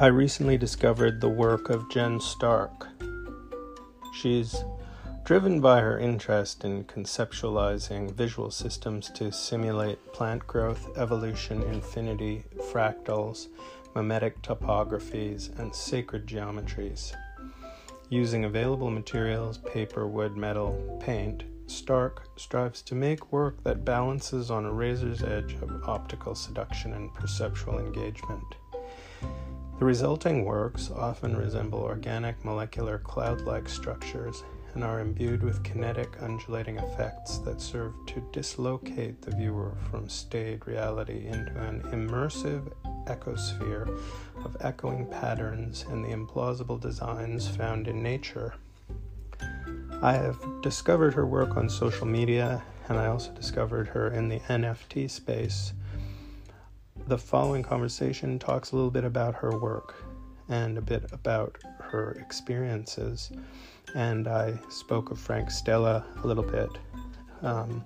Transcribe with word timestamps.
I 0.00 0.06
recently 0.06 0.56
discovered 0.56 1.20
the 1.20 1.28
work 1.28 1.70
of 1.70 1.90
Jen 1.90 2.20
Stark. 2.20 2.86
She's 4.14 4.62
driven 5.24 5.60
by 5.60 5.80
her 5.80 5.98
interest 5.98 6.62
in 6.62 6.84
conceptualizing 6.84 8.14
visual 8.14 8.52
systems 8.52 9.10
to 9.16 9.32
simulate 9.32 9.98
plant 10.12 10.46
growth, 10.46 10.96
evolution, 10.96 11.64
infinity, 11.64 12.44
fractals, 12.70 13.48
mimetic 13.96 14.40
topographies, 14.40 15.58
and 15.58 15.74
sacred 15.74 16.28
geometries. 16.28 17.12
Using 18.08 18.44
available 18.44 18.92
materials 18.92 19.58
paper, 19.58 20.06
wood, 20.06 20.36
metal, 20.36 21.00
paint 21.04 21.42
Stark 21.66 22.28
strives 22.36 22.82
to 22.82 22.94
make 22.94 23.32
work 23.32 23.64
that 23.64 23.84
balances 23.84 24.48
on 24.48 24.64
a 24.64 24.72
razor's 24.72 25.24
edge 25.24 25.54
of 25.54 25.88
optical 25.88 26.36
seduction 26.36 26.92
and 26.92 27.12
perceptual 27.14 27.80
engagement. 27.80 28.54
The 29.78 29.84
resulting 29.84 30.44
works 30.44 30.90
often 30.90 31.36
resemble 31.36 31.78
organic 31.78 32.44
molecular 32.44 32.98
cloud 32.98 33.42
like 33.42 33.68
structures 33.68 34.42
and 34.74 34.82
are 34.82 34.98
imbued 34.98 35.44
with 35.44 35.62
kinetic 35.62 36.20
undulating 36.20 36.78
effects 36.78 37.38
that 37.38 37.60
serve 37.60 37.92
to 38.06 38.20
dislocate 38.32 39.22
the 39.22 39.36
viewer 39.36 39.76
from 39.88 40.08
staid 40.08 40.66
reality 40.66 41.28
into 41.28 41.56
an 41.60 41.82
immersive 41.92 42.72
ecosphere 43.06 43.88
of 44.44 44.56
echoing 44.60 45.06
patterns 45.06 45.84
and 45.88 46.04
the 46.04 46.08
implausible 46.08 46.80
designs 46.80 47.46
found 47.46 47.86
in 47.86 48.02
nature. 48.02 48.54
I 50.02 50.14
have 50.14 50.40
discovered 50.60 51.14
her 51.14 51.26
work 51.26 51.56
on 51.56 51.68
social 51.68 52.06
media 52.06 52.64
and 52.88 52.98
I 52.98 53.06
also 53.06 53.30
discovered 53.32 53.86
her 53.88 54.10
in 54.12 54.28
the 54.28 54.40
NFT 54.40 55.08
space 55.08 55.72
the 57.08 57.16
following 57.16 57.62
conversation 57.62 58.38
talks 58.38 58.72
a 58.72 58.76
little 58.76 58.90
bit 58.90 59.04
about 59.04 59.34
her 59.34 59.58
work 59.58 59.94
and 60.50 60.76
a 60.76 60.82
bit 60.82 61.06
about 61.10 61.56
her 61.80 62.12
experiences. 62.20 63.32
And 63.94 64.28
I 64.28 64.60
spoke 64.68 65.10
of 65.10 65.18
Frank 65.18 65.50
Stella 65.50 66.04
a 66.22 66.26
little 66.26 66.44
bit, 66.44 66.68
um, 67.40 67.82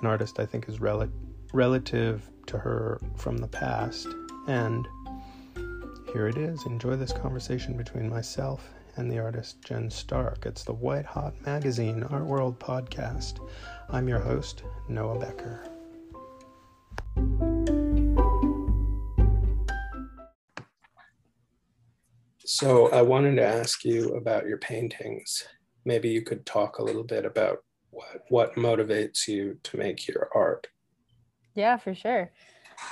an 0.00 0.06
artist 0.06 0.38
I 0.38 0.44
think 0.44 0.68
is 0.68 0.78
rel- 0.78 1.08
relative 1.54 2.28
to 2.48 2.58
her 2.58 3.00
from 3.16 3.38
the 3.38 3.48
past. 3.48 4.06
And 4.46 4.86
here 6.12 6.28
it 6.28 6.36
is. 6.36 6.66
Enjoy 6.66 6.96
this 6.96 7.12
conversation 7.12 7.78
between 7.78 8.10
myself 8.10 8.68
and 8.96 9.10
the 9.10 9.20
artist 9.20 9.62
Jen 9.62 9.90
Stark. 9.90 10.44
It's 10.44 10.64
the 10.64 10.74
White 10.74 11.06
Hot 11.06 11.34
Magazine 11.46 12.02
Art 12.02 12.26
World 12.26 12.58
podcast. 12.58 13.38
I'm 13.88 14.06
your 14.06 14.20
host, 14.20 14.64
Noah 14.86 15.18
Becker. 15.18 15.66
So 22.60 22.90
I 22.90 23.00
wanted 23.00 23.36
to 23.36 23.42
ask 23.42 23.86
you 23.86 24.16
about 24.16 24.46
your 24.46 24.58
paintings. 24.58 25.48
Maybe 25.86 26.10
you 26.10 26.20
could 26.20 26.44
talk 26.44 26.78
a 26.78 26.82
little 26.82 27.04
bit 27.04 27.24
about 27.24 27.64
what 27.88 28.24
what 28.28 28.54
motivates 28.56 29.26
you 29.26 29.58
to 29.62 29.78
make 29.78 30.06
your 30.06 30.28
art. 30.34 30.66
Yeah, 31.54 31.78
for 31.78 31.94
sure. 31.94 32.30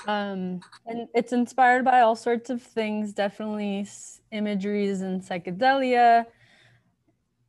Um, 0.07 0.61
and 0.87 1.07
it's 1.13 1.35
inspired 1.35 1.85
by 1.85 2.01
all 2.01 2.17
sorts 2.17 2.49
of 2.49 2.63
things, 2.63 3.13
definitely 3.13 3.87
imageries 4.33 5.03
and 5.03 5.21
psychedelia, 5.21 6.25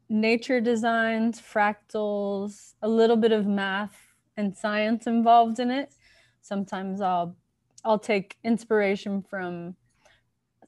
nature 0.10 0.60
designs, 0.60 1.40
fractals, 1.40 2.74
a 2.82 2.90
little 2.90 3.16
bit 3.16 3.32
of 3.32 3.48
math 3.48 3.96
and 4.36 4.58
science 4.58 5.08
involved 5.08 5.58
in 5.58 5.72
it. 5.72 5.94
Sometimes 6.42 7.00
I'll 7.00 7.38
I'll 7.86 7.98
take 7.98 8.36
inspiration 8.44 9.22
from 9.22 9.78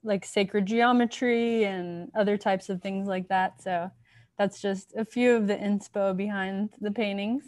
like 0.04 0.26
sacred 0.26 0.66
geometry 0.66 1.66
and 1.66 2.12
other 2.16 2.38
types 2.38 2.70
of 2.70 2.82
things 2.82 3.08
like 3.08 3.28
that. 3.30 3.62
So 3.62 3.92
that's 4.38 4.62
just 4.62 4.94
a 4.96 5.06
few 5.06 5.36
of 5.36 5.48
the 5.48 5.56
inspo 5.56 6.16
behind 6.16 6.72
the 6.80 6.92
paintings. 6.92 7.44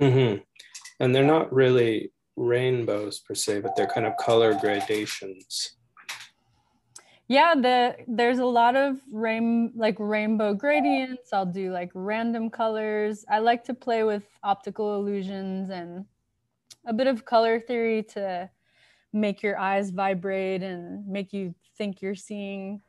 Mm-hmm. 0.00 0.42
And 1.00 1.14
they're 1.14 1.24
not 1.24 1.52
really 1.52 2.12
rainbows 2.36 3.18
per 3.18 3.34
se, 3.34 3.60
but 3.60 3.74
they're 3.76 3.86
kind 3.86 4.06
of 4.06 4.16
color 4.16 4.54
gradations. 4.54 5.72
Yeah, 7.26 7.54
the 7.54 7.96
there's 8.06 8.38
a 8.38 8.44
lot 8.44 8.74
of 8.74 8.96
rain 9.12 9.72
like 9.76 9.96
rainbow 9.98 10.54
gradients. 10.54 11.30
I'll 11.32 11.44
do 11.44 11.70
like 11.72 11.90
random 11.92 12.48
colors. 12.48 13.26
I 13.28 13.40
like 13.40 13.64
to 13.64 13.74
play 13.74 14.02
with 14.02 14.22
optical 14.42 14.96
illusions 14.96 15.68
and 15.68 16.06
a 16.86 16.94
bit 16.94 17.06
of 17.06 17.26
color 17.26 17.60
theory 17.60 18.02
to 18.14 18.48
make 19.12 19.42
your 19.42 19.58
eyes 19.58 19.90
vibrate 19.90 20.62
and 20.62 21.06
make 21.06 21.32
you 21.32 21.54
think 21.76 22.02
you're 22.02 22.14
seeing 22.14 22.80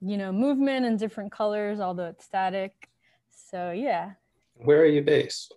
you 0.00 0.16
know 0.16 0.30
movement 0.30 0.86
in 0.86 0.96
different 0.96 1.32
colors 1.32 1.80
although 1.80 2.06
it's 2.06 2.24
static. 2.24 2.88
So 3.30 3.70
yeah. 3.70 4.12
Where 4.54 4.80
are 4.80 4.86
you 4.86 5.02
based? 5.02 5.54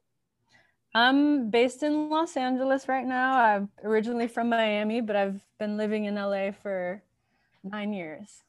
I'm 0.93 1.49
based 1.49 1.83
in 1.83 2.09
los 2.09 2.35
angeles 2.35 2.87
right 2.87 3.05
now. 3.05 3.39
I'm 3.39 3.69
originally 3.83 4.27
from 4.27 4.49
miami 4.49 5.01
but 5.01 5.15
i've 5.15 5.41
been 5.59 5.77
living 5.77 6.05
in 6.05 6.15
la 6.15 6.51
for 6.51 7.03
nine 7.63 7.93
years. 7.93 8.43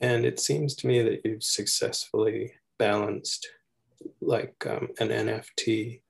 And 0.00 0.26
it 0.26 0.38
seems 0.38 0.74
to 0.76 0.86
me 0.86 1.02
that 1.02 1.22
you've 1.24 1.42
successfully 1.42 2.52
balanced 2.78 3.48
like 4.20 4.54
um, 4.66 4.88
an 5.00 5.08
nft 5.08 6.00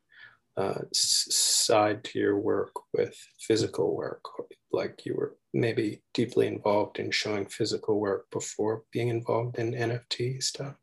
uh, 0.57 0.81
side 0.93 2.03
to 2.05 2.19
your 2.19 2.39
work 2.39 2.73
with 2.95 3.15
physical 3.39 3.95
work, 3.95 4.25
like 4.73 5.05
you 5.05 5.15
were 5.15 5.37
maybe 5.53 6.03
deeply 6.15 6.47
involved 6.47 6.99
in 6.99 7.11
showing 7.11 7.47
physical 7.47 8.01
work 8.01 8.31
before 8.31 8.83
being 8.93 9.09
involved 9.09 9.59
in 9.59 9.73
NFT 9.73 10.43
stuff? 10.43 10.75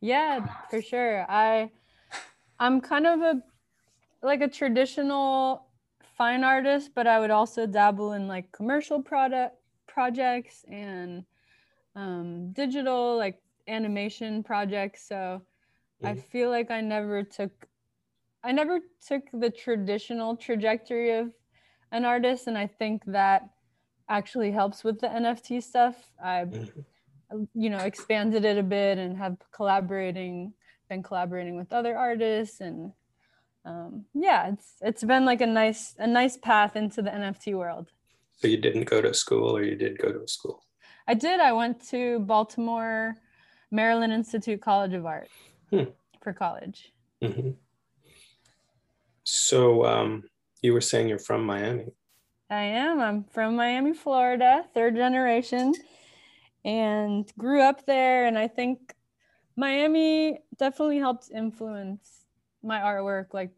Yeah, 0.00 0.46
for 0.70 0.82
sure. 0.82 1.24
I 1.28 1.70
I'm 2.58 2.80
kind 2.80 3.06
of 3.06 3.20
a 3.20 3.42
like 4.22 4.40
a 4.42 4.48
traditional 4.48 5.66
fine 6.16 6.44
artist, 6.44 6.90
but 6.94 7.06
I 7.06 7.20
would 7.20 7.30
also 7.30 7.66
dabble 7.66 8.12
in 8.12 8.28
like 8.28 8.50
commercial 8.52 9.02
product 9.02 9.56
projects 9.86 10.64
and 10.70 11.24
um, 11.94 12.52
digital 12.52 13.16
like 13.16 13.40
animation 13.68 14.42
projects. 14.42 15.08
So 15.08 15.42
mm-hmm. 16.02 16.06
I 16.06 16.14
feel 16.14 16.50
like 16.50 16.70
I 16.70 16.80
never 16.80 17.22
took 17.22 17.66
I 18.46 18.52
never 18.52 18.78
took 19.04 19.24
the 19.32 19.50
traditional 19.50 20.36
trajectory 20.36 21.18
of 21.18 21.32
an 21.90 22.04
artist, 22.04 22.46
and 22.46 22.56
I 22.56 22.68
think 22.68 23.02
that 23.06 23.50
actually 24.08 24.52
helps 24.52 24.84
with 24.84 25.00
the 25.00 25.08
NFT 25.08 25.60
stuff. 25.60 25.96
I, 26.24 26.46
you 27.54 27.70
know, 27.70 27.78
expanded 27.78 28.44
it 28.44 28.56
a 28.56 28.62
bit 28.62 28.98
and 28.98 29.18
have 29.18 29.36
collaborating, 29.52 30.52
been 30.88 31.02
collaborating 31.02 31.56
with 31.56 31.72
other 31.72 31.98
artists, 31.98 32.60
and 32.60 32.92
um, 33.64 34.04
yeah, 34.14 34.50
it's 34.52 34.74
it's 34.80 35.02
been 35.02 35.24
like 35.24 35.40
a 35.40 35.46
nice 35.46 35.96
a 35.98 36.06
nice 36.06 36.36
path 36.36 36.76
into 36.76 37.02
the 37.02 37.10
NFT 37.10 37.56
world. 37.56 37.90
So 38.36 38.46
you 38.46 38.58
didn't 38.58 38.84
go 38.84 39.02
to 39.02 39.12
school, 39.12 39.56
or 39.56 39.64
you 39.64 39.74
did 39.74 39.98
go 39.98 40.12
to 40.12 40.22
a 40.22 40.28
school? 40.28 40.62
I 41.08 41.14
did. 41.14 41.40
I 41.40 41.52
went 41.52 41.84
to 41.88 42.20
Baltimore, 42.20 43.16
Maryland 43.72 44.12
Institute 44.12 44.60
College 44.60 44.92
of 44.92 45.04
Art 45.04 45.28
hmm. 45.70 45.84
for 46.22 46.32
college. 46.32 46.92
Mm-hmm. 47.24 47.50
So 49.26 49.84
um, 49.84 50.22
you 50.62 50.72
were 50.72 50.80
saying 50.80 51.08
you're 51.08 51.18
from 51.18 51.44
Miami. 51.44 51.88
I 52.48 52.62
am. 52.62 53.00
I'm 53.00 53.24
from 53.24 53.56
Miami, 53.56 53.92
Florida, 53.92 54.64
third 54.72 54.94
generation, 54.94 55.74
and 56.64 57.28
grew 57.36 57.60
up 57.60 57.84
there. 57.86 58.26
And 58.26 58.38
I 58.38 58.46
think 58.46 58.94
Miami 59.56 60.38
definitely 60.56 60.98
helped 60.98 61.32
influence 61.34 62.24
my 62.62 62.78
artwork, 62.78 63.34
like 63.34 63.50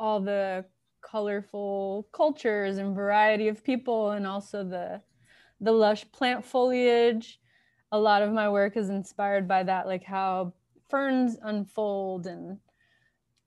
all 0.00 0.18
the 0.18 0.64
colorful 1.08 2.08
cultures 2.10 2.78
and 2.78 2.96
variety 2.96 3.46
of 3.46 3.62
people, 3.62 4.10
and 4.10 4.26
also 4.26 4.64
the 4.64 5.00
the 5.60 5.70
lush 5.70 6.04
plant 6.10 6.44
foliage. 6.44 7.38
A 7.92 7.98
lot 7.98 8.22
of 8.22 8.32
my 8.32 8.48
work 8.48 8.76
is 8.76 8.88
inspired 8.88 9.46
by 9.46 9.62
that, 9.62 9.86
like 9.86 10.02
how 10.02 10.52
ferns 10.90 11.38
unfold 11.42 12.26
and 12.26 12.58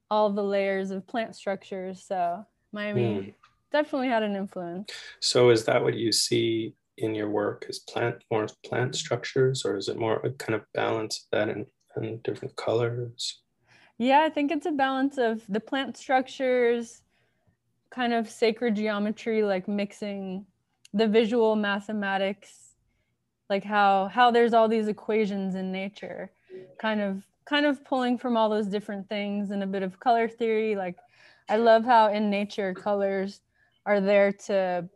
all 0.10 0.30
the 0.30 0.44
layers 0.44 0.92
of 0.92 1.08
plant 1.08 1.36
structures. 1.36 2.04
So 2.04 2.46
Miami 2.72 3.02
mm. 3.02 3.34
definitely 3.72 4.08
had 4.08 4.24
an 4.24 4.36
influence. 4.36 4.92
So 5.20 5.50
is 5.50 5.66
that 5.66 5.84
what 5.84 5.96
you 5.96 6.12
see 6.12 6.76
in 6.98 7.14
your 7.16 7.30
work? 7.30 7.66
Is 7.70 7.80
plant 7.80 8.24
more 8.32 8.48
plant 8.66 8.96
structures, 8.96 9.66
or 9.66 9.78
is 9.78 9.88
it 9.88 9.98
more 9.98 10.18
a 10.24 10.32
kind 10.32 10.56
of 10.56 10.62
balance 10.74 11.28
of 11.32 11.40
that 11.40 11.50
and, 11.50 11.66
and 11.96 12.22
different 12.24 12.56
colors? 12.56 13.42
Yeah, 13.98 14.22
I 14.22 14.30
think 14.30 14.52
it's 14.52 14.66
a 14.66 14.72
balance 14.72 15.18
of 15.18 15.42
the 15.50 15.60
plant 15.60 15.98
structures, 15.98 17.02
kind 17.90 18.14
of 18.14 18.30
sacred 18.30 18.76
geometry, 18.76 19.44
like 19.44 19.68
mixing 19.68 20.46
the 20.94 21.08
visual 21.08 21.56
mathematics, 21.56 22.76
like 23.50 23.64
how 23.64 24.08
how 24.08 24.32
there's 24.32 24.54
all 24.54 24.68
these 24.68 24.88
equations 24.88 25.56
in 25.56 25.72
nature, 25.72 26.32
kind 26.80 27.02
of 27.02 27.24
kind 27.48 27.66
of 27.66 27.84
pulling 27.86 28.18
from 28.18 28.36
all 28.36 28.50
those 28.50 28.68
different 28.68 29.08
things 29.08 29.52
and 29.52 29.64
a 29.64 29.68
bit 29.68 29.84
of 29.84 30.00
color 30.00 30.28
theory. 30.28 30.76
Like 30.76 30.98
I 31.50 31.58
love 31.58 31.86
how 31.86 32.12
in 32.12 32.30
nature 32.30 32.74
colors 32.74 33.42
are 33.86 34.02
there 34.02 34.32
to 34.48 34.90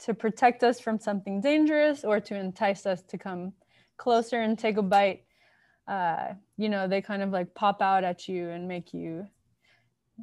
to 0.00 0.14
protect 0.14 0.64
us 0.64 0.80
from 0.80 0.98
something 0.98 1.40
dangerous 1.40 2.04
or 2.04 2.18
to 2.18 2.34
entice 2.34 2.86
us 2.86 3.02
to 3.02 3.16
come 3.16 3.52
closer 3.96 4.40
and 4.40 4.58
take 4.58 4.76
a 4.76 4.82
bite. 4.82 5.24
Uh, 5.88 6.34
you 6.56 6.68
know 6.68 6.86
they 6.86 7.00
kind 7.00 7.22
of 7.22 7.30
like 7.30 7.54
pop 7.54 7.82
out 7.82 8.04
at 8.04 8.28
you 8.28 8.50
and 8.50 8.68
make 8.68 8.92
you 8.92 9.26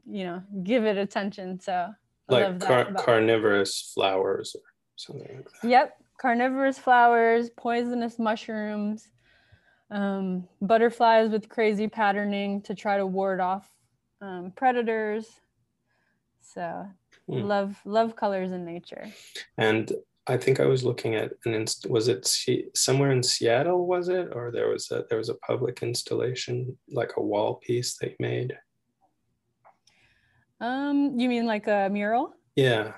you 0.05 0.23
know 0.23 0.43
give 0.63 0.85
it 0.85 0.97
attention. 0.97 1.59
So 1.59 1.89
I 2.29 2.33
like 2.33 2.59
car- 2.59 2.93
carnivorous 2.93 3.91
flowers 3.93 4.55
or 4.55 4.61
something 4.95 5.27
like 5.35 5.45
that. 5.61 5.69
Yep 5.69 5.95
carnivorous 6.19 6.77
flowers 6.77 7.49
poisonous 7.55 8.19
mushrooms 8.19 9.07
um, 9.91 10.47
butterflies 10.61 11.29
with 11.31 11.49
crazy 11.49 11.87
patterning 11.87 12.61
to 12.61 12.75
try 12.75 12.97
to 12.97 13.05
ward 13.05 13.39
off 13.39 13.69
um, 14.21 14.51
predators 14.55 15.27
so 16.41 16.85
mm. 17.29 17.43
love 17.43 17.77
love 17.85 18.15
colors 18.15 18.51
in 18.51 18.65
nature 18.65 19.07
and 19.57 19.93
I 20.29 20.37
think 20.37 20.59
I 20.59 20.67
was 20.67 20.83
looking 20.83 21.15
at 21.15 21.31
an 21.45 21.55
inst- 21.55 21.89
was 21.89 22.07
it 22.07 22.27
somewhere 22.75 23.11
in 23.11 23.23
Seattle 23.23 23.87
was 23.87 24.09
it 24.09 24.29
or 24.31 24.51
there 24.51 24.69
was 24.69 24.91
a 24.91 25.03
there 25.09 25.17
was 25.17 25.29
a 25.29 25.33
public 25.35 25.81
installation 25.81 26.77
like 26.87 27.13
a 27.17 27.23
wall 27.23 27.55
piece 27.55 27.97
they 27.97 28.15
made. 28.19 28.55
Um, 30.61 31.17
you 31.17 31.29
mean 31.29 31.47
like 31.47 31.67
a 31.67 31.89
mural? 31.91 32.35
Yeah. 32.55 32.93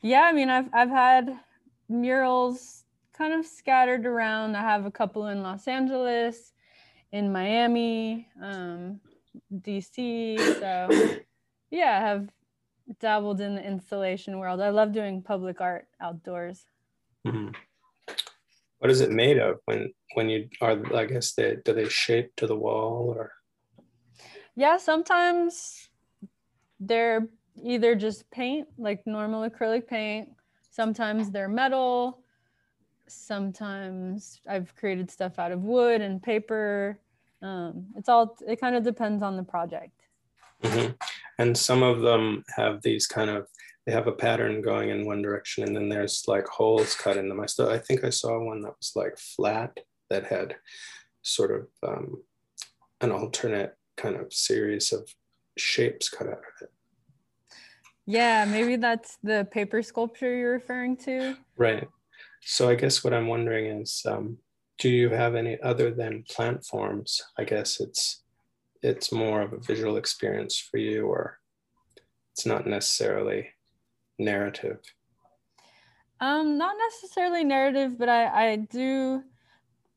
Yeah, 0.00 0.22
I 0.22 0.32
mean 0.32 0.48
I've 0.48 0.70
I've 0.72 0.88
had 0.88 1.38
murals 1.86 2.84
kind 3.18 3.34
of 3.34 3.44
scattered 3.44 4.06
around. 4.06 4.56
I 4.56 4.62
have 4.62 4.86
a 4.86 4.90
couple 4.90 5.26
in 5.26 5.42
Los 5.42 5.66
Angeles, 5.66 6.52
in 7.10 7.32
Miami, 7.32 8.28
um, 8.40 9.00
DC. 9.52 10.38
So 10.60 11.18
yeah, 11.70 11.98
I 11.98 12.06
have 12.06 12.28
dabbled 13.00 13.40
in 13.40 13.56
the 13.56 13.66
installation 13.66 14.38
world. 14.38 14.60
I 14.60 14.70
love 14.70 14.92
doing 14.92 15.20
public 15.20 15.60
art 15.60 15.88
outdoors. 16.00 16.64
Mm-hmm. 17.26 17.48
What 18.78 18.90
is 18.92 19.00
it 19.00 19.10
made 19.10 19.38
of 19.38 19.56
when 19.64 19.92
when 20.14 20.28
you 20.28 20.48
are? 20.60 20.78
I 20.94 21.06
guess 21.06 21.32
they 21.32 21.56
do 21.64 21.74
they 21.74 21.88
shape 21.88 22.36
to 22.36 22.46
the 22.46 22.56
wall 22.56 23.12
or? 23.16 23.32
Yeah, 24.54 24.76
sometimes 24.76 25.88
they're 26.78 27.28
either 27.64 27.96
just 27.96 28.30
paint, 28.30 28.68
like 28.78 29.04
normal 29.06 29.48
acrylic 29.48 29.88
paint. 29.88 30.28
Sometimes 30.70 31.30
they're 31.32 31.48
metal. 31.48 32.22
Sometimes 33.08 34.40
I've 34.48 34.74
created 34.76 35.10
stuff 35.10 35.38
out 35.38 35.52
of 35.52 35.62
wood 35.62 36.00
and 36.00 36.22
paper. 36.22 36.98
Um, 37.42 37.86
it's 37.96 38.08
all. 38.08 38.36
It 38.46 38.60
kind 38.60 38.76
of 38.76 38.84
depends 38.84 39.22
on 39.22 39.36
the 39.36 39.42
project. 39.42 40.02
Mm-hmm. 40.62 40.92
And 41.38 41.56
some 41.56 41.82
of 41.82 42.00
them 42.00 42.44
have 42.56 42.82
these 42.82 43.06
kind 43.06 43.30
of 43.30 43.46
they 43.86 43.92
have 43.92 44.06
a 44.06 44.12
pattern 44.12 44.60
going 44.60 44.90
in 44.90 45.06
one 45.06 45.22
direction, 45.22 45.64
and 45.64 45.74
then 45.74 45.88
there's 45.88 46.24
like 46.26 46.46
holes 46.46 46.94
cut 46.94 47.16
in 47.16 47.28
them. 47.28 47.40
I 47.40 47.46
still 47.46 47.70
I 47.70 47.78
think 47.78 48.04
I 48.04 48.10
saw 48.10 48.38
one 48.38 48.60
that 48.62 48.74
was 48.76 48.92
like 48.94 49.16
flat 49.18 49.78
that 50.10 50.26
had 50.26 50.56
sort 51.22 51.50
of 51.50 51.68
um, 51.88 52.22
an 53.00 53.12
alternate 53.12 53.76
kind 53.96 54.16
of 54.16 54.32
series 54.32 54.92
of 54.92 55.08
shapes 55.56 56.08
cut 56.08 56.26
out 56.26 56.34
of 56.34 56.62
it. 56.62 56.70
Yeah, 58.06 58.46
maybe 58.46 58.76
that's 58.76 59.18
the 59.22 59.46
paper 59.50 59.82
sculpture 59.82 60.34
you're 60.34 60.52
referring 60.52 60.96
to. 60.98 61.36
Right. 61.56 61.88
So 62.42 62.68
I 62.68 62.74
guess 62.74 63.02
what 63.04 63.12
I'm 63.12 63.26
wondering 63.26 63.80
is, 63.82 64.02
um, 64.06 64.38
do 64.78 64.88
you 64.88 65.10
have 65.10 65.34
any 65.34 65.60
other 65.60 65.90
than 65.90 66.24
plant 66.28 66.64
forms? 66.64 67.20
I 67.36 67.44
guess 67.44 67.80
it's 67.80 68.22
it's 68.82 69.12
more 69.12 69.42
of 69.42 69.52
a 69.52 69.58
visual 69.58 69.96
experience 69.96 70.58
for 70.58 70.78
you 70.78 71.06
or 71.06 71.38
it's 72.32 72.46
not 72.46 72.66
necessarily 72.66 73.48
narrative 74.18 74.80
um 76.20 76.58
not 76.58 76.76
necessarily 76.90 77.44
narrative 77.44 77.98
but 77.98 78.08
i 78.08 78.50
i 78.50 78.56
do 78.56 79.22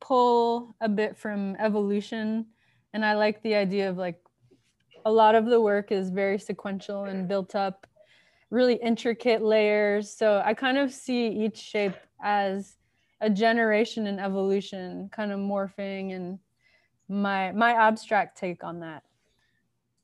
pull 0.00 0.74
a 0.80 0.88
bit 0.88 1.16
from 1.16 1.56
evolution 1.58 2.46
and 2.92 3.04
i 3.04 3.14
like 3.14 3.42
the 3.42 3.54
idea 3.54 3.88
of 3.88 3.96
like 3.96 4.20
a 5.04 5.12
lot 5.12 5.34
of 5.34 5.46
the 5.46 5.60
work 5.60 5.90
is 5.90 6.10
very 6.10 6.38
sequential 6.38 7.04
and 7.04 7.28
built 7.28 7.54
up 7.54 7.86
really 8.50 8.74
intricate 8.74 9.42
layers 9.42 10.10
so 10.10 10.42
i 10.44 10.52
kind 10.54 10.78
of 10.78 10.92
see 10.92 11.28
each 11.28 11.56
shape 11.56 11.94
as 12.22 12.76
a 13.20 13.30
generation 13.30 14.06
in 14.06 14.18
evolution 14.18 15.08
kind 15.12 15.32
of 15.32 15.38
morphing 15.38 16.14
and 16.14 16.38
my 17.08 17.52
my 17.52 17.72
abstract 17.72 18.38
take 18.38 18.64
on 18.64 18.80
that. 18.80 19.02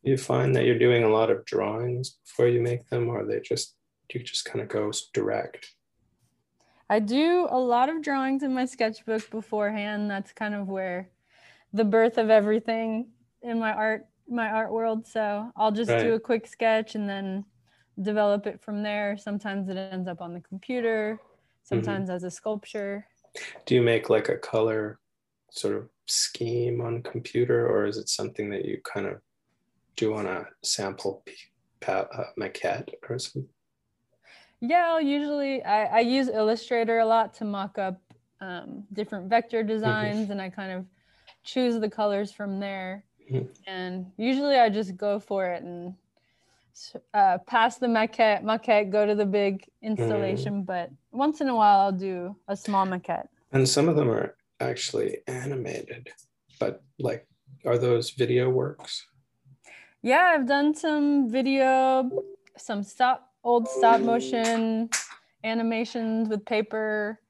You 0.02 0.16
find 0.16 0.54
that 0.54 0.64
you're 0.64 0.78
doing 0.78 1.04
a 1.04 1.08
lot 1.08 1.30
of 1.30 1.44
drawings 1.44 2.18
before 2.24 2.48
you 2.48 2.60
make 2.60 2.88
them 2.88 3.08
or 3.08 3.24
they 3.24 3.40
just 3.40 3.74
you 4.12 4.22
just 4.22 4.44
kind 4.44 4.60
of 4.60 4.68
go 4.68 4.90
direct? 5.12 5.74
I 6.90 7.00
do 7.00 7.46
a 7.50 7.58
lot 7.58 7.90
of 7.90 8.02
drawings 8.02 8.42
in 8.42 8.54
my 8.54 8.64
sketchbook 8.64 9.30
beforehand. 9.30 10.10
That's 10.10 10.32
kind 10.32 10.54
of 10.54 10.68
where 10.68 11.10
the 11.72 11.84
birth 11.84 12.16
of 12.16 12.30
everything 12.30 13.08
in 13.42 13.58
my 13.58 13.72
art 13.72 14.06
my 14.28 14.50
art 14.50 14.72
world. 14.72 15.06
So 15.06 15.50
i'll 15.56 15.72
just 15.72 15.90
right. 15.90 16.02
do 16.02 16.14
a 16.14 16.20
quick 16.20 16.46
sketch 16.46 16.94
and 16.94 17.08
then 17.08 17.44
develop 18.00 18.46
it 18.46 18.60
from 18.62 18.82
there. 18.82 19.16
Sometimes 19.16 19.68
it 19.68 19.76
ends 19.76 20.08
up 20.08 20.20
on 20.20 20.32
the 20.32 20.40
computer. 20.40 21.18
Sometimes 21.68 22.08
mm-hmm. 22.08 22.16
as 22.16 22.24
a 22.24 22.30
sculpture 22.30 23.06
do 23.66 23.74
you 23.74 23.82
make 23.82 24.10
like 24.10 24.28
a 24.28 24.36
color 24.36 24.98
sort 25.50 25.76
of 25.76 25.88
scheme 26.06 26.80
on 26.80 27.02
computer 27.02 27.68
or 27.68 27.86
is 27.86 27.96
it 27.96 28.08
something 28.08 28.50
that 28.50 28.64
you 28.64 28.80
kind 28.84 29.06
of 29.06 29.20
do 29.96 30.14
on 30.14 30.26
a 30.26 30.46
sample 30.62 31.24
uh, 31.86 32.04
maquette 32.38 32.88
or 33.08 33.18
something? 33.18 33.48
Yeah, 34.60 34.86
I'll 34.88 35.00
usually 35.00 35.62
I, 35.62 35.84
I 35.84 36.00
use 36.00 36.28
Illustrator 36.28 36.98
a 36.98 37.06
lot 37.06 37.34
to 37.34 37.44
mock 37.44 37.78
up 37.78 38.00
um, 38.40 38.84
different 38.92 39.28
vector 39.28 39.60
mm-hmm. 39.60 39.68
designs 39.68 40.22
mm-hmm. 40.22 40.32
and 40.32 40.42
I 40.42 40.50
kind 40.50 40.72
of 40.72 40.86
choose 41.44 41.78
the 41.78 41.90
colors 41.90 42.32
from 42.32 42.58
there. 42.58 43.04
Mm-hmm. 43.30 43.46
And 43.66 44.06
usually 44.16 44.56
I 44.56 44.68
just 44.68 44.96
go 44.96 45.20
for 45.20 45.46
it 45.46 45.62
and 45.62 45.94
uh, 47.14 47.38
pass 47.46 47.78
the 47.78 47.86
maquette, 47.86 48.42
maquette, 48.42 48.90
go 48.90 49.06
to 49.06 49.14
the 49.14 49.26
big 49.26 49.64
installation. 49.82 50.54
Mm-hmm. 50.54 50.62
But 50.62 50.90
once 51.12 51.40
in 51.40 51.48
a 51.48 51.54
while, 51.54 51.80
I'll 51.80 51.92
do 51.92 52.36
a 52.48 52.56
small 52.56 52.86
maquette. 52.86 53.28
And 53.52 53.68
some 53.68 53.88
of 53.88 53.96
them 53.96 54.10
are 54.10 54.36
actually 54.60 55.18
animated, 55.26 56.08
but 56.58 56.82
like, 56.98 57.26
are 57.64 57.78
those 57.78 58.10
video 58.10 58.50
works? 58.50 59.06
Yeah, 60.02 60.32
I've 60.34 60.46
done 60.46 60.74
some 60.74 61.30
video, 61.30 62.10
some 62.56 62.82
stop 62.82 63.32
old 63.42 63.68
stop 63.68 64.00
motion 64.00 64.90
animations 65.44 66.28
with 66.28 66.44
paper. 66.44 67.20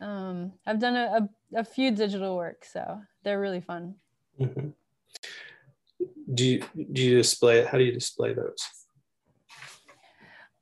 Um, 0.00 0.52
I've 0.66 0.78
done 0.78 0.96
a, 0.96 1.28
a, 1.54 1.60
a, 1.60 1.64
few 1.64 1.90
digital 1.90 2.36
works, 2.36 2.72
so 2.72 3.00
they're 3.22 3.40
really 3.40 3.60
fun. 3.60 3.94
Mm-hmm. 4.40 4.68
Do 6.34 6.44
you 6.44 6.64
do 6.92 7.02
you 7.02 7.16
display? 7.16 7.64
How 7.64 7.78
do 7.78 7.84
you 7.84 7.92
display 7.92 8.34
those? 8.34 8.58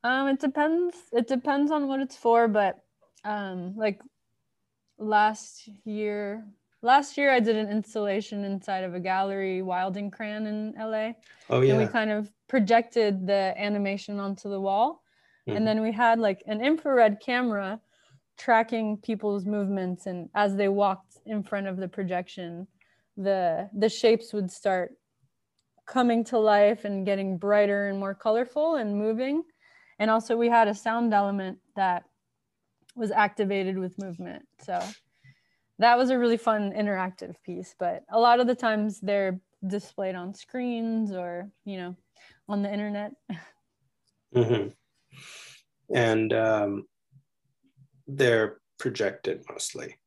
Um, 0.03 0.27
it 0.27 0.39
depends. 0.39 0.95
It 1.11 1.27
depends 1.27 1.71
on 1.71 1.87
what 1.87 1.99
it's 1.99 2.17
for, 2.17 2.47
but 2.47 2.79
um, 3.23 3.75
like 3.77 4.01
last 4.97 5.69
year 5.85 6.43
last 6.83 7.17
year 7.17 7.31
I 7.31 7.39
did 7.39 7.55
an 7.55 7.69
installation 7.69 8.43
inside 8.43 8.83
of 8.83 8.93
a 8.93 8.99
gallery, 8.99 9.63
Wilding 9.63 10.11
Cran 10.11 10.45
in 10.45 10.73
LA. 10.77 11.13
Oh 11.49 11.61
yeah. 11.61 11.73
And 11.73 11.79
we 11.79 11.87
kind 11.87 12.11
of 12.11 12.29
projected 12.47 13.25
the 13.25 13.53
animation 13.57 14.19
onto 14.19 14.49
the 14.49 14.59
wall. 14.59 15.01
Mm-hmm. 15.47 15.57
And 15.57 15.67
then 15.67 15.81
we 15.81 15.91
had 15.91 16.19
like 16.19 16.43
an 16.45 16.63
infrared 16.63 17.19
camera 17.19 17.79
tracking 18.37 18.97
people's 18.97 19.45
movements 19.45 20.05
and 20.05 20.29
as 20.35 20.55
they 20.55 20.67
walked 20.67 21.17
in 21.25 21.43
front 21.43 21.67
of 21.67 21.77
the 21.77 21.87
projection, 21.87 22.67
the 23.17 23.69
the 23.73 23.89
shapes 23.89 24.33
would 24.33 24.51
start 24.51 24.91
coming 25.85 26.23
to 26.23 26.37
life 26.37 26.85
and 26.85 27.05
getting 27.05 27.37
brighter 27.37 27.87
and 27.87 27.99
more 27.99 28.13
colorful 28.13 28.75
and 28.75 28.97
moving. 28.97 29.43
And 29.99 30.09
also 30.09 30.35
we 30.35 30.49
had 30.49 30.67
a 30.67 30.75
sound 30.75 31.13
element 31.13 31.59
that 31.75 32.03
was 32.95 33.11
activated 33.11 33.77
with 33.77 33.99
movement. 33.99 34.45
So 34.61 34.79
that 35.79 35.97
was 35.97 36.09
a 36.09 36.17
really 36.17 36.37
fun 36.37 36.71
interactive 36.71 37.35
piece. 37.43 37.75
But 37.77 38.03
a 38.09 38.19
lot 38.19 38.39
of 38.39 38.47
the 38.47 38.55
times 38.55 38.99
they're 38.99 39.39
displayed 39.65 40.15
on 40.15 40.33
screens 40.33 41.11
or, 41.11 41.49
you 41.65 41.77
know, 41.77 41.95
on 42.47 42.61
the 42.61 42.71
internet. 42.71 43.13
Mm-hmm. 44.35 44.69
And 45.95 46.33
um, 46.33 46.87
they're 48.07 48.57
projected 48.79 49.43
mostly. 49.47 49.97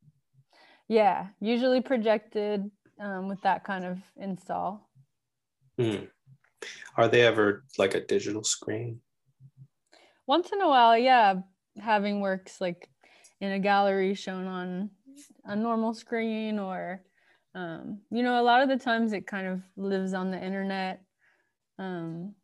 Yeah, 0.88 1.28
usually 1.40 1.80
projected 1.80 2.68
um, 3.00 3.28
with 3.28 3.40
that 3.42 3.64
kind 3.64 3.84
of 3.84 3.98
install. 4.16 4.88
Mm. 5.78 6.08
Are 6.96 7.08
they 7.08 7.22
ever 7.22 7.64
like 7.78 7.94
a 7.94 8.04
digital 8.04 8.44
screen? 8.44 9.00
Once 10.26 10.52
in 10.52 10.60
a 10.60 10.68
while, 10.68 10.96
yeah 10.96 11.34
having 11.78 12.20
works 12.20 12.58
like 12.58 12.88
in 13.40 13.52
a 13.52 13.58
gallery 13.58 14.14
shown 14.14 14.46
on 14.46 14.90
a 15.44 15.54
normal 15.54 15.92
screen 15.92 16.58
or 16.58 17.02
um, 17.54 18.00
you 18.10 18.22
know 18.22 18.40
a 18.40 18.42
lot 18.42 18.62
of 18.62 18.68
the 18.70 18.78
times 18.78 19.12
it 19.12 19.26
kind 19.26 19.46
of 19.46 19.60
lives 19.76 20.14
on 20.14 20.30
the 20.30 20.42
internet 20.42 21.02
um, 21.78 22.34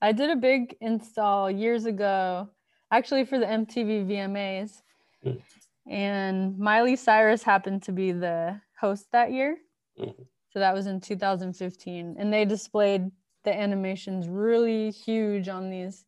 i 0.00 0.12
did 0.12 0.30
a 0.30 0.36
big 0.36 0.74
install 0.80 1.50
years 1.50 1.84
ago 1.84 2.48
actually 2.90 3.24
for 3.24 3.38
the 3.38 3.46
MTV 3.46 4.06
VMAs. 4.06 4.82
Mm. 5.24 5.42
And 5.88 6.58
Miley 6.58 6.96
Cyrus 6.96 7.42
happened 7.42 7.82
to 7.84 7.92
be 7.92 8.12
the 8.12 8.60
host 8.78 9.06
that 9.12 9.32
year. 9.32 9.58
Mhm. 9.98 10.26
So 10.50 10.58
that 10.58 10.74
was 10.74 10.86
in 10.86 11.00
2015. 11.00 12.16
And 12.18 12.32
they 12.32 12.44
displayed 12.44 13.10
the 13.44 13.54
animations 13.56 14.28
really 14.28 14.90
huge 14.90 15.48
on 15.48 15.70
these 15.70 16.04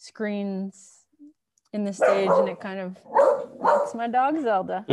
screens 0.00 1.04
in 1.72 1.84
the 1.84 1.92
stage. 1.92 2.28
And 2.32 2.48
it 2.48 2.58
kind 2.60 2.80
of, 2.80 2.96
that's 3.62 3.94
my 3.94 4.08
dog 4.08 4.40
Zelda. 4.42 4.84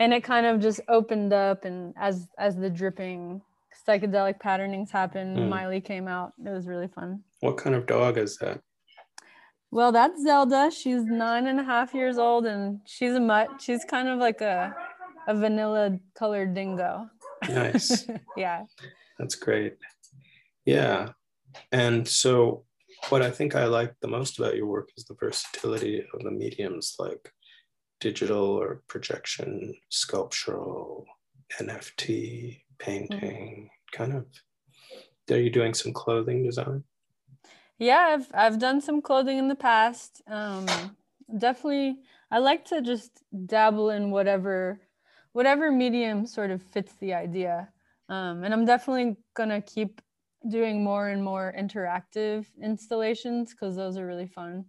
And 0.00 0.12
it 0.12 0.22
kind 0.22 0.46
of 0.46 0.60
just 0.60 0.80
opened 0.88 1.32
up. 1.32 1.64
And 1.64 1.94
as, 1.96 2.28
as 2.38 2.56
the 2.56 2.68
dripping 2.70 3.40
psychedelic 3.86 4.38
patternings 4.38 4.90
happened, 4.90 5.38
Mm. 5.38 5.48
Miley 5.48 5.80
came 5.80 6.06
out. 6.06 6.32
It 6.44 6.50
was 6.50 6.66
really 6.66 6.88
fun. 6.88 7.22
what 7.40 7.56
kind 7.56 7.74
of 7.74 7.86
dog 7.86 8.18
is 8.18 8.36
that? 8.38 8.60
Well, 9.70 9.92
that's 9.92 10.22
Zelda. 10.22 10.70
She's 10.70 11.04
nine 11.04 11.46
and 11.46 11.60
a 11.60 11.64
half 11.64 11.94
years 11.94 12.16
old 12.18 12.46
and 12.46 12.80
she's 12.86 13.12
a 13.14 13.20
mutt. 13.20 13.48
She's 13.60 13.84
kind 13.84 14.08
of 14.08 14.18
like 14.18 14.40
a, 14.40 14.74
a 15.26 15.34
vanilla 15.34 15.98
colored 16.18 16.54
dingo. 16.54 17.08
Nice. 17.48 18.06
yeah. 18.36 18.64
That's 19.18 19.34
great. 19.34 19.76
Yeah. 20.64 21.10
And 21.70 22.06
so, 22.08 22.64
what 23.08 23.22
I 23.22 23.30
think 23.30 23.54
I 23.54 23.64
like 23.64 23.94
the 24.00 24.08
most 24.08 24.38
about 24.38 24.56
your 24.56 24.66
work 24.66 24.90
is 24.96 25.04
the 25.04 25.14
versatility 25.14 26.04
of 26.12 26.22
the 26.22 26.30
mediums 26.30 26.94
like 26.98 27.32
digital 28.00 28.44
or 28.44 28.82
projection, 28.88 29.74
sculptural, 29.88 31.06
NFT, 31.60 32.60
painting, 32.78 33.70
kind 33.92 34.12
of. 34.12 34.26
Are 35.30 35.40
you 35.40 35.50
doing 35.50 35.74
some 35.74 35.92
clothing 35.92 36.44
design? 36.44 36.84
Yeah, 37.78 37.98
I've 37.98 38.28
I've 38.34 38.58
done 38.58 38.80
some 38.80 39.02
clothing 39.02 39.38
in 39.38 39.48
the 39.48 39.54
past. 39.54 40.22
Um, 40.26 40.66
definitely, 41.36 41.98
I 42.30 42.38
like 42.38 42.64
to 42.66 42.82
just 42.82 43.22
dabble 43.46 43.90
in 43.90 44.10
whatever 44.10 44.80
whatever 45.32 45.70
medium 45.70 46.26
sort 46.26 46.50
of 46.50 46.62
fits 46.62 46.94
the 47.00 47.14
idea. 47.14 47.68
Um, 48.08 48.42
and 48.42 48.52
I'm 48.52 48.64
definitely 48.64 49.16
gonna 49.34 49.60
keep 49.60 50.00
doing 50.46 50.84
more 50.84 51.08
and 51.08 51.22
more 51.22 51.54
interactive 51.58 52.46
installations 52.62 53.50
because 53.52 53.76
those 53.76 53.96
are 53.96 54.06
really 54.06 54.26
fun, 54.26 54.64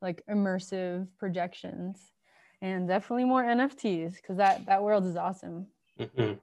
like 0.00 0.22
immersive 0.30 1.08
projections, 1.18 2.12
and 2.60 2.88
definitely 2.88 3.24
more 3.24 3.42
NFTs 3.42 4.14
because 4.16 4.36
that 4.38 4.64
that 4.66 4.82
world 4.82 5.04
is 5.04 5.16
awesome. 5.16 5.66
Mhm. 5.98 6.40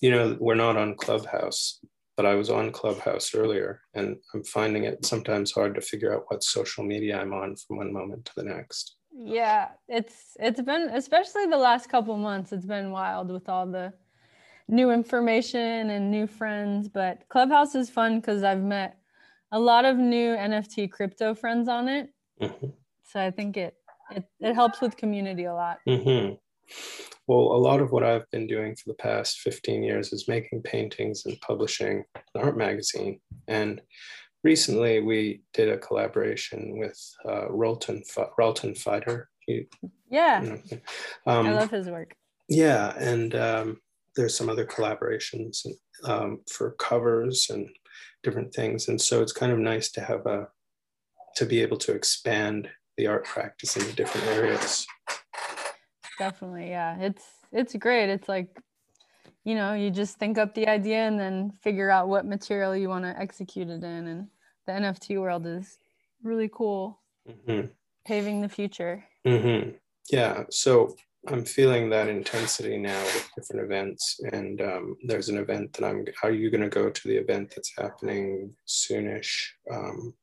You 0.00 0.10
know, 0.10 0.36
we're 0.40 0.54
not 0.54 0.76
on 0.76 0.94
Clubhouse, 0.96 1.80
but 2.16 2.26
I 2.26 2.34
was 2.34 2.50
on 2.50 2.72
Clubhouse 2.72 3.34
earlier, 3.34 3.82
and 3.94 4.16
I'm 4.34 4.44
finding 4.44 4.84
it 4.84 5.04
sometimes 5.04 5.52
hard 5.52 5.74
to 5.74 5.80
figure 5.80 6.14
out 6.14 6.24
what 6.28 6.42
social 6.44 6.84
media 6.84 7.20
I'm 7.20 7.32
on 7.32 7.56
from 7.56 7.76
one 7.78 7.92
moment 7.92 8.24
to 8.26 8.32
the 8.36 8.44
next. 8.44 8.96
Yeah, 9.14 9.68
it's 9.88 10.36
it's 10.40 10.60
been 10.62 10.88
especially 10.94 11.46
the 11.46 11.58
last 11.58 11.88
couple 11.88 12.16
months. 12.16 12.52
It's 12.52 12.66
been 12.66 12.90
wild 12.90 13.30
with 13.30 13.48
all 13.48 13.66
the 13.66 13.92
new 14.72 14.90
information 14.90 15.90
and 15.90 16.10
new 16.10 16.26
friends. 16.26 16.88
But 16.88 17.28
Clubhouse 17.28 17.74
is 17.76 17.90
fun 17.90 18.18
because 18.20 18.42
I've 18.42 18.62
met 18.62 18.96
a 19.52 19.60
lot 19.60 19.84
of 19.84 19.96
new 19.98 20.34
NFT 20.34 20.90
crypto 20.90 21.34
friends 21.34 21.68
on 21.68 21.88
it. 21.88 22.08
Mhm. 22.40 22.72
So 23.04 23.20
I 23.20 23.30
think 23.30 23.56
it 23.56 23.76
it 24.10 24.24
it 24.40 24.54
helps 24.54 24.80
with 24.80 24.96
community 24.96 25.44
a 25.44 25.54
lot. 25.54 25.78
hmm 25.86 26.34
Well, 27.28 27.52
a 27.58 27.60
lot 27.68 27.80
of 27.80 27.92
what 27.92 28.02
I've 28.02 28.28
been 28.30 28.46
doing 28.46 28.74
for 28.74 28.84
the 28.88 28.94
past 29.08 29.40
15 29.40 29.82
years 29.82 30.12
is 30.12 30.26
making 30.26 30.62
paintings 30.62 31.26
and 31.26 31.38
publishing 31.40 32.04
an 32.16 32.40
art 32.42 32.56
magazine. 32.56 33.20
And 33.46 33.80
recently 34.42 35.00
we 35.00 35.42
did 35.52 35.68
a 35.68 35.78
collaboration 35.78 36.78
with 36.78 36.98
uh, 37.28 37.46
Rolton, 37.50 38.02
Fi- 38.04 38.30
Rolton 38.38 38.74
Fighter. 38.74 39.28
You, 39.46 39.66
Yeah, 40.08 40.42
you 40.42 40.48
know, 40.50 40.58
um, 41.26 41.46
I 41.48 41.52
love 41.52 41.70
his 41.70 41.88
work. 41.90 42.14
yeah, 42.48 42.94
and 42.98 43.34
um, 43.34 43.80
there's 44.16 44.36
some 44.36 44.48
other 44.48 44.66
collaborations 44.66 45.66
um, 46.04 46.40
for 46.50 46.72
covers 46.72 47.48
and 47.50 47.68
different 48.22 48.52
things. 48.54 48.88
And 48.88 49.00
so 49.00 49.22
it's 49.22 49.32
kind 49.32 49.52
of 49.52 49.58
nice 49.58 49.90
to 49.92 50.00
have 50.00 50.26
a, 50.26 50.48
to 51.36 51.46
be 51.46 51.60
able 51.62 51.78
to 51.78 51.92
expand 51.92 52.68
the 52.96 53.06
art 53.06 53.24
practice 53.24 53.76
into 53.76 53.92
different 53.94 54.26
areas. 54.28 54.86
Definitely, 56.18 56.68
yeah. 56.68 56.98
It's 57.00 57.24
it's 57.52 57.74
great. 57.74 58.10
It's 58.10 58.28
like 58.28 58.60
you 59.44 59.54
know, 59.56 59.72
you 59.74 59.90
just 59.90 60.18
think 60.18 60.38
up 60.38 60.54
the 60.54 60.68
idea 60.68 60.98
and 60.98 61.18
then 61.18 61.52
figure 61.62 61.90
out 61.90 62.08
what 62.08 62.24
material 62.24 62.76
you 62.76 62.88
want 62.88 63.04
to 63.04 63.18
execute 63.18 63.68
it 63.68 63.82
in. 63.82 64.06
And 64.06 64.28
the 64.66 64.72
NFT 64.72 65.20
world 65.20 65.46
is 65.46 65.78
really 66.22 66.48
cool, 66.52 67.00
Mhm. 67.28 67.70
paving 68.04 68.40
the 68.40 68.48
future. 68.48 69.04
hmm 69.24 69.70
Yeah. 70.10 70.44
So 70.50 70.96
I'm 71.28 71.44
feeling 71.44 71.88
that 71.90 72.08
intensity 72.08 72.78
now 72.78 73.00
with 73.02 73.30
different 73.36 73.64
events. 73.64 74.18
And 74.32 74.60
um, 74.60 74.96
there's 75.06 75.28
an 75.28 75.38
event 75.38 75.72
that 75.74 75.86
I'm, 75.86 76.04
are 76.24 76.32
you 76.32 76.50
going 76.50 76.62
to 76.62 76.68
go 76.68 76.90
to 76.90 77.08
the 77.08 77.16
event 77.16 77.52
that's 77.54 77.72
happening 77.78 78.54
soonish 78.66 79.46
um, 79.72 80.14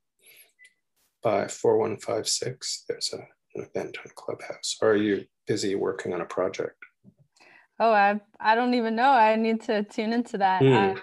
by 1.23 1.47
4156? 1.47 2.83
There's 2.89 3.13
a, 3.13 3.17
an 3.57 3.67
event 3.73 3.97
on 3.99 4.11
Clubhouse. 4.15 4.77
Or 4.81 4.89
are 4.91 4.97
you 4.97 5.25
busy 5.47 5.75
working 5.75 6.13
on 6.13 6.21
a 6.21 6.25
project? 6.25 6.75
Oh, 7.79 7.91
I 7.93 8.19
I 8.41 8.55
don't 8.55 8.73
even 8.73 8.95
know. 8.97 9.09
I 9.09 9.37
need 9.37 9.61
to 9.61 9.83
tune 9.83 10.11
into 10.11 10.37
that. 10.39 10.63
Hmm. 10.63 10.73
Um, 10.73 11.01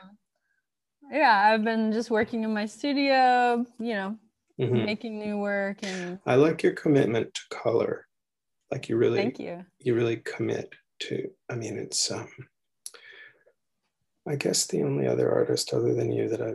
yeah, 1.10 1.52
I've 1.52 1.64
been 1.64 1.90
just 1.92 2.10
working 2.10 2.44
in 2.44 2.52
my 2.52 2.66
studio, 2.66 3.64
you 3.78 3.94
know, 3.94 4.18
Mhm. 4.60 4.84
making 4.84 5.18
new 5.18 5.38
work 5.38 5.78
and 5.82 6.18
I 6.26 6.34
like 6.34 6.62
your 6.62 6.72
commitment 6.72 7.32
to 7.32 7.40
color. 7.50 8.05
Like 8.70 8.88
you 8.88 8.96
really, 8.96 9.18
thank 9.18 9.38
you. 9.38 9.64
you 9.78 9.94
really 9.94 10.16
commit 10.18 10.70
to 10.98 11.30
i 11.50 11.54
mean 11.54 11.76
it's 11.76 12.10
um 12.10 12.28
i 14.26 14.34
guess 14.34 14.66
the 14.66 14.82
only 14.82 15.06
other 15.06 15.30
artist 15.30 15.72
other 15.74 15.92
than 15.94 16.10
you 16.10 16.28
that 16.28 16.40
i 16.40 16.52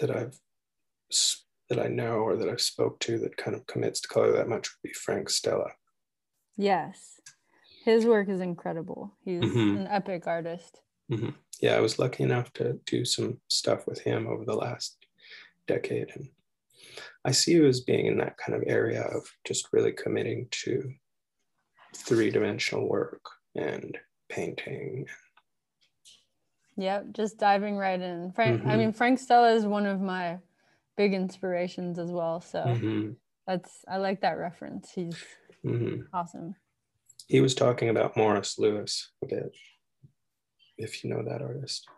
that 0.00 0.10
i've 0.10 0.40
that 1.68 1.78
i 1.78 1.88
know 1.88 2.14
or 2.20 2.36
that 2.36 2.48
i've 2.48 2.60
spoke 2.60 2.98
to 3.00 3.18
that 3.18 3.36
kind 3.36 3.54
of 3.54 3.66
commits 3.66 4.00
to 4.00 4.08
color 4.08 4.32
that 4.32 4.48
much 4.48 4.70
would 4.70 4.88
be 4.88 4.94
frank 4.94 5.28
stella 5.28 5.70
Yes. 6.56 7.18
His 7.86 8.04
work 8.04 8.28
is 8.28 8.40
incredible. 8.40 9.16
He's 9.24 9.42
Mhm. 9.42 9.76
an 9.80 9.86
epic 9.88 10.26
artist. 10.26 10.80
Mhm. 11.10 11.34
yeah 11.60 11.76
i 11.76 11.80
was 11.80 11.98
lucky 11.98 12.22
enough 12.22 12.52
to 12.54 12.74
do 12.86 13.04
some 13.04 13.40
stuff 13.48 13.86
with 13.86 14.00
him 14.00 14.26
over 14.26 14.44
the 14.44 14.54
last 14.56 14.96
decade 15.66 16.08
and 16.14 16.28
i 17.24 17.30
see 17.32 17.52
you 17.52 17.66
as 17.66 17.80
being 17.82 18.06
in 18.06 18.18
that 18.18 18.36
kind 18.38 18.54
of 18.54 18.62
area 18.66 19.02
of 19.02 19.22
just 19.44 19.68
really 19.72 19.92
committing 19.92 20.48
to 20.50 20.92
three-dimensional 21.94 22.88
work 22.88 23.24
and 23.54 23.98
painting 24.28 25.06
Yep, 26.76 27.12
just 27.12 27.36
diving 27.38 27.76
right 27.76 28.00
in. 28.00 28.32
Frank 28.32 28.62
I 28.64 28.74
Mhm. 28.74 28.78
mean 28.78 28.92
Frank 28.92 29.18
Stella 29.18 29.52
is 29.52 29.66
one 29.66 29.84
of 29.84 30.00
my 30.00 30.38
big 30.96 31.12
inspirations 31.12 31.98
as 31.98 32.10
well. 32.10 32.40
So 32.40 32.60
Mhm. 32.60 33.16
that's 33.46 33.84
I 33.86 33.98
like 33.98 34.22
that 34.22 34.38
reference. 34.38 34.90
He's 34.92 35.22
Mhm. 35.64 36.08
awesome. 36.12 36.56
he 37.28 37.40
was 37.40 37.54
talking 37.54 37.88
about 37.88 38.16
Morris 38.16 38.58
Louis 38.58 39.10
a 39.22 39.26
bit, 39.26 39.56
if 40.76 41.02
you 41.04 41.08
know 41.10 41.22
that 41.22 41.40
artist. 41.40 41.88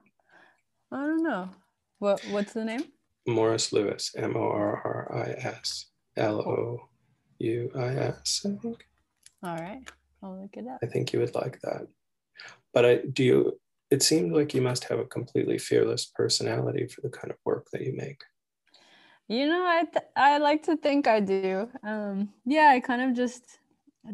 I 0.93 0.97
don't 1.07 1.23
know. 1.23 1.51
What 1.99 2.25
what's 2.25 2.53
the 2.53 2.65
name? 2.65 2.93
Morris 3.27 3.73
Louis, 3.73 4.15
M 4.17 4.37
O 4.37 4.43
R 4.43 4.77
R 4.85 5.17
I 5.17 5.31
S 5.33 5.87
L 6.17 6.41
O 6.41 6.89
U 7.39 7.71
I 7.75 7.95
S, 7.97 8.45
I 8.45 8.57
think. 8.57 8.87
All 9.45 9.57
right. 9.57 9.83
I'll 10.23 10.41
look 10.41 10.57
it 10.57 10.67
up. 10.67 10.79
I 10.83 10.87
think 10.87 11.13
you 11.13 11.21
would 11.21 11.35
like 11.35 11.61
that. 11.61 11.87
But 12.73 12.85
I 12.87 12.97
do 13.13 13.23
you, 13.23 13.61
it 13.91 14.03
seemed 14.03 14.33
like 14.33 14.55
you 14.55 14.63
must 14.63 14.85
have 14.85 14.99
a 14.99 15.05
completely 15.05 15.59
fearless 15.59 16.07
personality 16.07 16.89
for 16.89 17.03
the 17.03 17.11
kind 17.11 17.31
of 17.31 17.37
work 17.45 17.67
that 17.73 17.83
you 17.83 17.95
make. 17.95 18.23
You 19.29 19.47
know, 19.47 19.65
I 19.67 19.85
th- 19.85 20.05
I 20.17 20.39
like 20.39 20.63
to 20.65 20.77
think 20.77 21.07
I 21.07 21.21
do. 21.21 21.69
Um, 21.83 22.31
yeah, 22.45 22.71
I 22.75 22.81
kind 22.81 23.03
of 23.03 23.15
just 23.15 23.59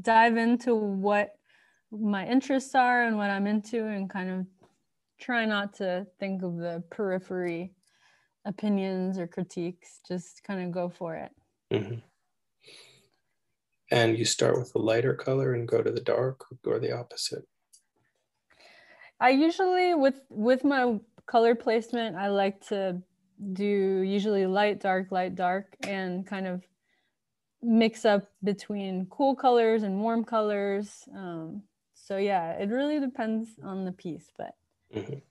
dive 0.01 0.37
into 0.37 0.75
what 0.75 1.37
my 1.93 2.27
interests 2.27 2.75
are 2.75 3.05
and 3.05 3.17
what 3.17 3.31
I'm 3.31 3.47
into, 3.47 3.87
and 3.87 4.11
kind 4.11 4.31
of 4.31 4.47
try 5.21 5.45
not 5.47 5.75
to 5.75 6.07
think 6.19 6.43
of 6.43 6.57
the 6.57 6.83
periphery 6.91 7.73
opinions 8.45 9.19
or 9.19 9.27
critiques. 9.27 10.01
Just 10.07 10.43
kind 10.45 10.61
of 10.63 10.71
go 10.73 10.89
for 10.89 11.15
it. 11.17 11.33
Mhm. 11.73 12.03
And 13.91 14.19
you 14.19 14.25
start 14.25 14.59
with 14.59 14.73
the 14.73 14.79
lighter 14.79 15.15
color 15.15 15.53
and 15.55 15.67
go 15.67 15.83
to 15.83 15.91
the 15.91 16.01
dark 16.01 16.47
or 16.65 16.79
the 16.79 16.93
opposite. 16.93 17.47
I 19.19 19.31
usually 19.31 19.95
with 19.95 20.21
with 20.31 20.65
my 20.65 20.99
color 21.27 21.55
placement, 21.55 22.17
I 22.17 22.29
like 22.29 22.67
to 22.69 23.03
do 23.53 23.65
usually 23.65 24.47
light, 24.47 24.81
dark, 24.81 25.11
light, 25.11 25.35
dark, 25.35 25.77
and 25.87 26.27
kind 26.27 26.47
of 26.47 26.63
mix 27.63 28.05
up 28.05 28.31
between 28.43 29.07
cool 29.11 29.35
colors 29.35 29.83
and 29.83 30.01
warm 30.01 30.25
colors. 30.25 31.09
Um, 31.15 31.63
so 31.95 32.17
yeah, 32.17 32.53
it 32.53 32.71
really 32.71 33.01
depends 33.01 33.49
on 33.63 33.85
the 33.85 33.93
piece, 33.93 34.33
but 34.37 34.55
Mhm. 34.95 35.23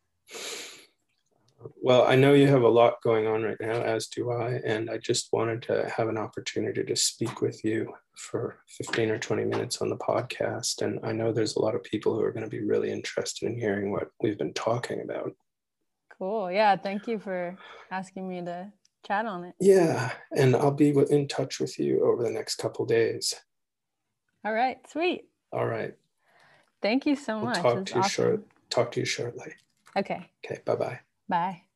Well, 1.82 2.06
I 2.06 2.16
know 2.16 2.34
you 2.34 2.48
have 2.48 2.64
a 2.64 2.68
lot 2.68 3.02
going 3.04 3.26
on 3.28 3.44
right 3.44 3.60
now, 3.60 3.82
as 3.82 4.08
do 4.08 4.32
I, 4.32 4.60
and 4.66 4.90
I 4.90 4.98
just 4.98 5.30
wanted 5.32 5.62
to 5.64 5.90
have 5.96 6.08
an 6.10 6.18
opportunity 6.18 6.84
to 6.84 6.96
speak 6.96 7.42
with 7.42 7.64
you 7.64 7.94
for 8.18 8.58
15 8.68 9.10
or 9.12 9.18
20 9.18 9.46
minutes 9.46 9.82
on 9.82 9.90
the 9.90 9.98
podcast. 9.98 10.82
And 10.82 11.00
I 11.04 11.14
know 11.14 11.32
there's 11.32 11.56
a 11.56 11.62
lot 11.62 11.76
of 11.76 11.84
people 11.84 12.14
who 12.14 12.22
are 12.22 12.32
going 12.34 12.44
to 12.44 12.50
be 12.50 12.64
really 12.64 12.92
interested 12.92 13.48
in 13.48 13.58
hearing 13.58 13.92
what 13.92 14.10
we've 14.22 14.38
been 14.38 14.54
talking 14.54 15.02
about. 15.02 15.32
Cool. 16.18 16.52
Yeah. 16.52 16.76
Thank 16.76 17.08
you 17.08 17.18
for 17.18 17.58
asking 17.92 18.28
me 18.28 18.44
to 18.44 18.72
chat 19.08 19.26
on 19.26 19.46
it. 19.46 19.56
Yeah. 19.62 20.12
And 20.36 20.56
I'll 20.56 20.72
be 20.72 20.90
in 20.90 21.28
touch 21.30 21.62
with 21.62 21.80
you 21.80 22.04
over 22.04 22.24
the 22.24 22.32
next 22.32 22.56
couple 22.56 22.86
days. 22.86 23.34
All 24.44 24.54
right. 24.54 24.78
Sweet. 24.90 25.30
All 25.54 25.66
right. 25.66 25.94
Thank 26.82 27.06
you 27.06 27.16
so 27.16 27.38
We'll 27.38 27.46
much. 27.46 27.58
talk 27.60 27.86
to 27.86 27.94
you 27.96 28.00
awesome. 28.02 28.10
short. 28.10 28.44
Talk 28.70 28.92
to 28.92 29.00
you 29.00 29.06
shortly. 29.06 29.54
Okay. 29.96 30.30
Okay. 30.46 30.60
Bye 30.66 30.76
bye. 30.76 31.00
Bye. 31.30 31.69